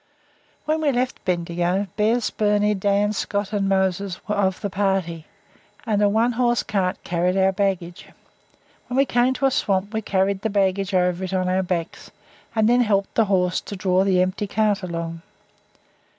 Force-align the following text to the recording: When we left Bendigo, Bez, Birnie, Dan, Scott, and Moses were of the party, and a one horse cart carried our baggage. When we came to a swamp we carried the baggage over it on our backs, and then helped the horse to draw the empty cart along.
When 0.65 0.81
we 0.81 0.91
left 0.91 1.23
Bendigo, 1.25 1.85
Bez, 1.95 2.31
Birnie, 2.31 2.73
Dan, 2.73 3.13
Scott, 3.13 3.53
and 3.53 3.69
Moses 3.69 4.19
were 4.27 4.33
of 4.33 4.59
the 4.61 4.69
party, 4.71 5.27
and 5.85 6.01
a 6.01 6.09
one 6.09 6.31
horse 6.31 6.63
cart 6.63 6.97
carried 7.03 7.37
our 7.37 7.51
baggage. 7.51 8.07
When 8.87 8.97
we 8.97 9.05
came 9.05 9.35
to 9.35 9.45
a 9.45 9.51
swamp 9.51 9.93
we 9.93 10.01
carried 10.01 10.41
the 10.41 10.49
baggage 10.49 10.95
over 10.95 11.23
it 11.23 11.33
on 11.35 11.47
our 11.47 11.61
backs, 11.61 12.09
and 12.55 12.67
then 12.67 12.81
helped 12.81 13.13
the 13.13 13.25
horse 13.25 13.61
to 13.61 13.75
draw 13.75 14.03
the 14.03 14.23
empty 14.23 14.47
cart 14.47 14.81
along. 14.81 15.21